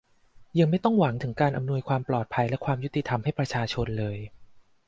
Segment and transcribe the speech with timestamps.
[0.59, 4.17] ยังไม่ต้องหวังถึงการอำนวยความปลอดภัยและความยุติธรรมให้ประชาชนเลย